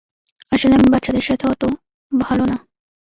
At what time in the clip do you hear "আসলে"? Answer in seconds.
0.51-0.73